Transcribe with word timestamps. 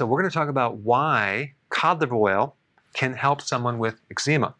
So 0.00 0.06
we're 0.06 0.22
going 0.22 0.30
to 0.30 0.34
talk 0.34 0.48
about 0.48 0.78
why 0.78 1.52
cod 1.68 2.00
liver 2.00 2.14
oil 2.14 2.56
can 2.94 3.12
help 3.12 3.42
someone 3.42 3.78
with 3.78 4.00
eczema. 4.10 4.54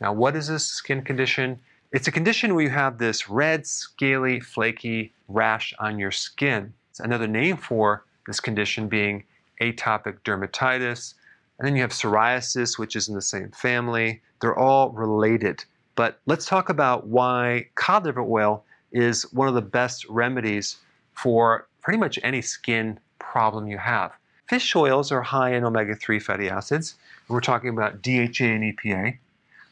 Now, 0.00 0.12
what 0.12 0.36
is 0.36 0.46
this 0.46 0.64
skin 0.64 1.02
condition? 1.02 1.58
It's 1.90 2.06
a 2.06 2.12
condition 2.12 2.54
where 2.54 2.62
you 2.62 2.70
have 2.70 2.96
this 2.96 3.28
red, 3.28 3.66
scaly, 3.66 4.38
flaky 4.38 5.14
rash 5.26 5.74
on 5.80 5.98
your 5.98 6.12
skin. 6.12 6.72
It's 6.90 7.00
another 7.00 7.26
name 7.26 7.56
for 7.56 8.04
this 8.28 8.38
condition 8.38 8.86
being 8.86 9.24
atopic 9.60 10.20
dermatitis. 10.20 11.14
And 11.58 11.66
then 11.66 11.74
you 11.74 11.82
have 11.82 11.90
psoriasis, 11.90 12.78
which 12.78 12.94
is 12.94 13.08
in 13.08 13.16
the 13.16 13.20
same 13.20 13.50
family. 13.50 14.22
They're 14.40 14.56
all 14.56 14.90
related. 14.90 15.64
But 15.96 16.20
let's 16.26 16.46
talk 16.46 16.68
about 16.68 17.08
why 17.08 17.66
cod 17.74 18.04
liver 18.04 18.22
oil 18.22 18.64
is 18.92 19.24
one 19.32 19.48
of 19.48 19.54
the 19.54 19.60
best 19.60 20.08
remedies 20.08 20.76
for 21.14 21.66
pretty 21.80 21.98
much 21.98 22.16
any 22.22 22.42
skin 22.42 23.00
problem 23.18 23.66
you 23.66 23.78
have. 23.78 24.12
Fish 24.52 24.76
oils 24.76 25.10
are 25.10 25.22
high 25.22 25.54
in 25.54 25.64
omega 25.64 25.94
3 25.94 26.18
fatty 26.18 26.50
acids. 26.50 26.96
We're 27.26 27.40
talking 27.40 27.70
about 27.70 28.02
DHA 28.02 28.44
and 28.44 28.76
EPA. 28.76 29.16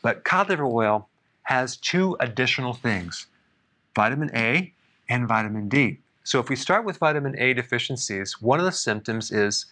But 0.01 0.25
cod 0.25 0.49
liver 0.49 0.65
oil 0.65 1.07
has 1.43 1.77
two 1.77 2.17
additional 2.19 2.73
things 2.73 3.27
vitamin 3.95 4.31
A 4.35 4.73
and 5.07 5.29
vitamin 5.29 5.69
D. 5.69 5.99
So 6.25 6.41
if 6.41 6.49
we 6.49 6.57
start 6.57 6.87
with 6.87 6.97
vitamin 6.97 7.39
A 7.39 7.53
deficiencies, 7.53 8.41
one 8.41 8.59
of 8.59 8.65
the 8.65 8.73
symptoms 8.73 9.31
is 9.31 9.67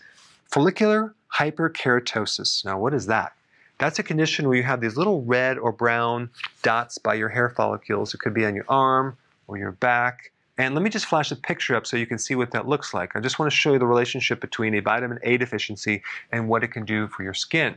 follicular 0.45 1.15
hyperkeratosis. 1.37 2.67
Now, 2.67 2.79
what 2.79 2.93
is 2.93 3.07
that? 3.07 3.33
That's 3.79 3.99
a 3.99 4.03
condition 4.03 4.47
where 4.47 4.59
you 4.59 4.65
have 4.65 4.83
these 4.83 4.99
little 4.99 5.23
red 5.23 5.57
or 5.57 5.73
brown 5.73 6.29
dots 6.63 6.99
by 6.99 7.15
your 7.15 7.31
hair 7.31 7.49
follicles. 7.49 8.13
It 8.13 8.19
could 8.19 8.35
be 8.35 8.45
on 8.45 8.55
your 8.55 8.67
arm 8.69 9.17
or 9.47 9.57
your 9.57 9.73
back. 9.73 10.33
And 10.59 10.75
let 10.75 10.83
me 10.83 10.91
just 10.91 11.07
flash 11.07 11.31
a 11.31 11.37
picture 11.37 11.77
up 11.77 11.87
so 11.87 11.97
you 11.97 12.07
can 12.07 12.19
see 12.19 12.35
what 12.35 12.51
that 12.51 12.67
looks 12.67 12.93
like. 12.93 13.15
I 13.15 13.21
just 13.21 13.39
want 13.39 13.51
to 13.51 13.57
show 13.57 13.73
you 13.75 13.79
the 13.79 13.87
relationship 13.87 14.41
between 14.41 14.75
a 14.75 14.81
vitamin 14.81 15.21
A 15.23 15.37
deficiency 15.37 16.03
and 16.33 16.49
what 16.49 16.65
it 16.65 16.69
can 16.69 16.85
do 16.85 17.07
for 17.07 17.23
your 17.23 17.33
skin. 17.33 17.77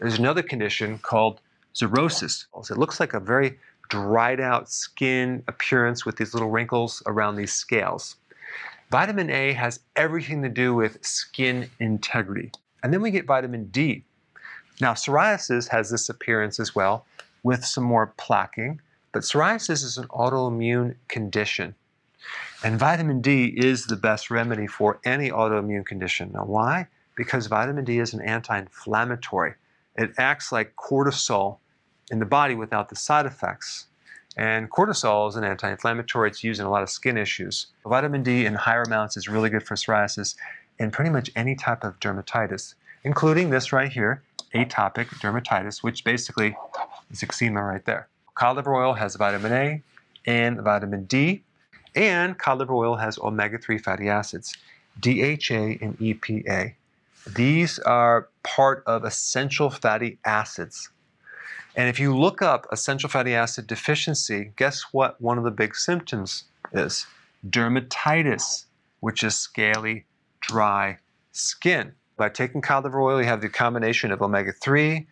There's 0.00 0.18
another 0.18 0.42
condition 0.42 0.98
called 0.98 1.40
xerosis. 1.74 2.46
It 2.68 2.78
looks 2.78 2.98
like 2.98 3.14
a 3.14 3.20
very 3.20 3.58
dried 3.88 4.40
out 4.40 4.68
skin 4.68 5.44
appearance 5.46 6.04
with 6.04 6.16
these 6.16 6.34
little 6.34 6.50
wrinkles 6.50 7.00
around 7.06 7.36
these 7.36 7.52
scales. 7.52 8.16
Vitamin 8.90 9.30
A 9.30 9.52
has 9.52 9.80
everything 9.94 10.42
to 10.42 10.48
do 10.48 10.74
with 10.74 11.04
skin 11.06 11.70
integrity. 11.78 12.50
And 12.82 12.92
then 12.92 13.02
we 13.02 13.12
get 13.12 13.26
vitamin 13.26 13.66
D. 13.66 14.04
Now, 14.80 14.94
psoriasis 14.94 15.68
has 15.68 15.90
this 15.90 16.08
appearance 16.08 16.58
as 16.58 16.74
well 16.74 17.06
with 17.44 17.64
some 17.64 17.84
more 17.84 18.12
plaquing, 18.18 18.78
but 19.12 19.22
psoriasis 19.22 19.84
is 19.84 19.96
an 19.96 20.08
autoimmune 20.08 20.96
condition. 21.08 21.74
And 22.64 22.78
vitamin 22.78 23.20
D 23.20 23.46
is 23.56 23.86
the 23.86 23.96
best 23.96 24.30
remedy 24.30 24.66
for 24.66 24.98
any 25.04 25.30
autoimmune 25.30 25.86
condition. 25.86 26.30
Now, 26.32 26.44
why? 26.44 26.88
Because 27.16 27.46
vitamin 27.46 27.84
D 27.84 27.98
is 27.98 28.14
an 28.14 28.22
anti 28.22 28.58
inflammatory. 28.58 29.54
It 29.96 30.12
acts 30.18 30.52
like 30.52 30.76
cortisol 30.76 31.58
in 32.10 32.18
the 32.18 32.26
body 32.26 32.54
without 32.54 32.88
the 32.88 32.96
side 32.96 33.26
effects. 33.26 33.86
And 34.36 34.70
cortisol 34.70 35.28
is 35.28 35.36
an 35.36 35.44
anti 35.44 35.70
inflammatory, 35.70 36.28
it's 36.28 36.44
used 36.44 36.60
in 36.60 36.66
a 36.66 36.70
lot 36.70 36.82
of 36.82 36.90
skin 36.90 37.16
issues. 37.16 37.68
Vitamin 37.86 38.22
D 38.22 38.44
in 38.44 38.54
higher 38.54 38.82
amounts 38.82 39.16
is 39.16 39.28
really 39.28 39.48
good 39.48 39.62
for 39.62 39.74
psoriasis 39.74 40.36
and 40.78 40.92
pretty 40.92 41.10
much 41.10 41.30
any 41.34 41.54
type 41.54 41.84
of 41.84 41.98
dermatitis, 42.00 42.74
including 43.04 43.48
this 43.48 43.72
right 43.72 43.90
here, 43.90 44.22
atopic 44.54 45.06
dermatitis, 45.20 45.82
which 45.82 46.04
basically 46.04 46.56
is 47.10 47.22
eczema 47.22 47.62
right 47.62 47.84
there. 47.86 48.08
Cod 48.34 48.56
liver 48.56 48.74
oil 48.74 48.92
has 48.92 49.16
vitamin 49.16 49.52
A 49.52 49.82
and 50.26 50.60
vitamin 50.60 51.04
D. 51.04 51.42
And 51.96 52.38
cod 52.38 52.58
liver 52.58 52.74
oil 52.74 52.96
has 52.96 53.18
omega 53.18 53.58
3 53.58 53.78
fatty 53.78 54.08
acids, 54.08 54.56
DHA 55.00 55.80
and 55.80 55.98
EPA. 55.98 56.74
These 57.34 57.78
are 57.80 58.28
part 58.44 58.84
of 58.86 59.04
essential 59.04 59.70
fatty 59.70 60.18
acids. 60.24 60.90
And 61.74 61.88
if 61.88 61.98
you 61.98 62.16
look 62.16 62.40
up 62.42 62.66
essential 62.70 63.08
fatty 63.08 63.34
acid 63.34 63.66
deficiency, 63.66 64.52
guess 64.56 64.82
what 64.92 65.20
one 65.20 65.38
of 65.38 65.44
the 65.44 65.50
big 65.50 65.74
symptoms 65.74 66.44
is? 66.72 67.06
Dermatitis, 67.48 68.64
which 69.00 69.24
is 69.24 69.34
scaly, 69.36 70.04
dry 70.40 70.98
skin. 71.32 71.92
By 72.16 72.28
taking 72.28 72.60
cod 72.60 72.84
liver 72.84 73.00
oil, 73.00 73.20
you 73.20 73.26
have 73.26 73.40
the 73.40 73.48
combination 73.48 74.12
of 74.12 74.22
omega 74.22 74.52
3, 74.52 75.06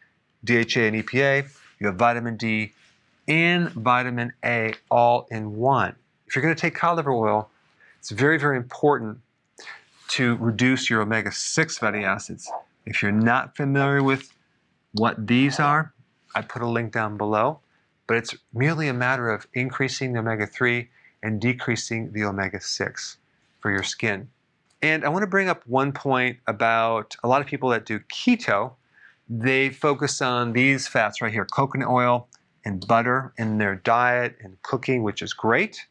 DHA, 0.45 0.81
and 0.81 1.05
EPA. 1.05 1.49
You 1.81 1.87
have 1.89 1.97
vitamin 1.97 2.37
D 2.37 2.73
and 3.27 3.71
vitamin 3.71 4.33
A 4.45 4.75
all 4.91 5.27
in 5.31 5.57
one. 5.57 5.97
If 6.27 6.35
you're 6.35 6.43
going 6.43 6.55
to 6.55 6.61
take 6.61 6.75
cod 6.75 6.97
liver 6.97 7.13
oil, 7.13 7.51
it's 7.99 8.11
very, 8.11 8.39
very 8.39 8.57
important 8.57 9.19
to 10.09 10.37
reduce 10.37 10.91
your 10.91 11.01
omega 11.03 11.33
6 11.33 11.79
fatty 11.79 12.05
acids. 12.05 12.51
If 12.87 13.03
you're 13.03 13.13
not 13.13 13.57
familiar 13.57 14.03
with 14.03 14.35
what 14.93 15.27
these 15.27 15.59
are, 15.59 15.93
I 16.35 16.43
put 16.43 16.63
a 16.63 16.69
link 16.69 16.93
down 16.93 17.17
below. 17.17 17.61
But 18.07 18.19
it's 18.19 18.35
merely 18.53 18.89
a 18.89 18.95
matter 18.95 19.31
of 19.31 19.47
increasing 19.55 20.13
the 20.13 20.21
omega 20.21 20.47
3 20.47 20.89
and 21.23 21.41
decreasing 21.41 22.13
the 22.13 22.25
omega 22.25 22.61
6 22.61 23.17
for 23.61 23.71
your 23.71 23.83
skin. 23.83 24.29
And 24.83 25.05
I 25.05 25.09
want 25.09 25.23
to 25.23 25.27
bring 25.27 25.49
up 25.49 25.67
one 25.67 25.93
point 25.93 26.39
about 26.47 27.17
a 27.25 27.29
lot 27.29 27.41
of 27.41 27.47
people 27.47 27.71
that 27.71 27.87
do 27.87 28.01
keto. 28.01 28.73
They 29.31 29.71
focus 29.71 30.21
on 30.21 30.53
these 30.53 30.87
fats 30.87 31.23
right 31.23 31.33
here 31.33 31.47
coconut 31.47 31.89
oil 31.89 32.29
and 32.67 32.87
butter 32.87 33.33
in 33.39 33.57
their 33.57 33.77
diet 33.77 34.37
and 34.43 34.61
cooking, 34.63 35.03
which 35.03 35.23
is 35.23 35.33
great 35.33 35.87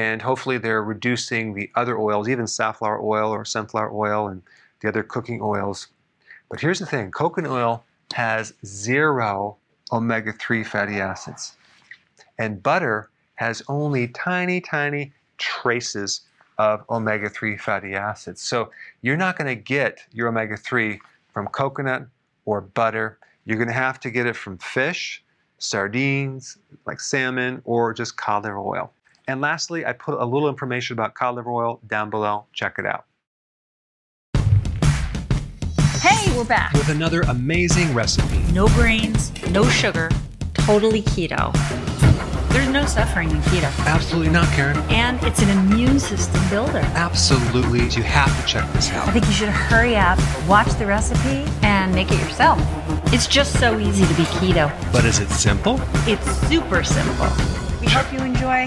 and 0.00 0.22
hopefully 0.22 0.56
they're 0.56 0.82
reducing 0.82 1.52
the 1.52 1.70
other 1.74 1.98
oils, 1.98 2.26
even 2.26 2.46
safflower 2.46 3.02
oil 3.02 3.30
or 3.30 3.44
sunflower 3.44 3.92
oil 3.92 4.28
and 4.28 4.40
the 4.80 4.88
other 4.88 5.02
cooking 5.02 5.40
oils. 5.42 5.88
But 6.48 6.58
here's 6.58 6.78
the 6.78 6.86
thing 6.86 7.10
coconut 7.10 7.52
oil 7.52 7.84
has 8.14 8.54
zero 8.64 9.58
omega 9.92 10.32
3 10.32 10.64
fatty 10.64 11.00
acids. 11.00 11.54
And 12.38 12.62
butter 12.62 13.10
has 13.34 13.62
only 13.68 14.08
tiny, 14.08 14.62
tiny 14.62 15.12
traces 15.36 16.22
of 16.56 16.82
omega 16.88 17.28
3 17.28 17.58
fatty 17.58 17.94
acids. 17.94 18.40
So 18.40 18.70
you're 19.02 19.18
not 19.18 19.36
going 19.36 19.54
to 19.54 19.62
get 19.62 20.00
your 20.12 20.28
omega 20.28 20.56
3 20.56 20.98
from 21.28 21.46
coconut 21.48 22.06
or 22.46 22.62
butter. 22.62 23.18
You're 23.44 23.58
going 23.58 23.68
to 23.68 23.74
have 23.74 24.00
to 24.00 24.10
get 24.10 24.24
it 24.24 24.34
from 24.34 24.56
fish, 24.56 25.22
sardines, 25.58 26.56
like 26.86 27.00
salmon, 27.00 27.60
or 27.66 27.92
just 27.92 28.16
cod 28.16 28.44
liver 28.44 28.58
oil. 28.58 28.90
And 29.30 29.40
lastly, 29.40 29.86
I 29.86 29.92
put 29.92 30.20
a 30.20 30.24
little 30.24 30.48
information 30.48 30.94
about 30.94 31.14
cod 31.14 31.36
liver 31.36 31.52
oil 31.52 31.80
down 31.86 32.10
below. 32.10 32.46
Check 32.52 32.80
it 32.80 32.84
out. 32.84 33.04
Hey, 36.00 36.36
we're 36.36 36.44
back. 36.44 36.72
With 36.72 36.88
another 36.88 37.20
amazing 37.20 37.94
recipe. 37.94 38.38
No 38.52 38.66
grains, 38.66 39.30
no 39.52 39.68
sugar, 39.68 40.10
totally 40.54 41.02
keto. 41.02 41.54
There's 42.48 42.68
no 42.70 42.84
suffering 42.86 43.30
in 43.30 43.36
keto. 43.42 43.70
Absolutely 43.86 44.32
not, 44.32 44.48
Karen. 44.48 44.76
And 44.90 45.22
it's 45.22 45.40
an 45.42 45.50
immune 45.50 46.00
system 46.00 46.40
builder. 46.50 46.80
Absolutely. 46.96 47.86
You 47.90 48.02
have 48.02 48.36
to 48.40 48.46
check 48.48 48.68
this 48.72 48.90
out. 48.90 49.06
I 49.06 49.12
think 49.12 49.26
you 49.26 49.32
should 49.32 49.48
hurry 49.48 49.94
up, 49.94 50.18
watch 50.48 50.72
the 50.76 50.86
recipe, 50.86 51.48
and 51.62 51.94
make 51.94 52.10
it 52.10 52.18
yourself. 52.18 52.58
It's 53.14 53.28
just 53.28 53.60
so 53.60 53.78
easy 53.78 54.04
to 54.04 54.14
be 54.14 54.24
keto. 54.24 54.92
But 54.92 55.04
is 55.04 55.20
it 55.20 55.28
simple? 55.28 55.80
It's 56.08 56.28
super 56.48 56.82
simple. 56.82 57.28
We 57.80 57.86
hope 57.86 58.12
you 58.12 58.18
enjoy 58.18 58.66